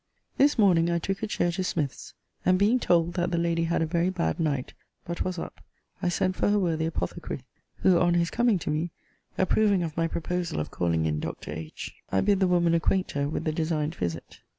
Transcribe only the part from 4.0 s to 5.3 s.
bad night, but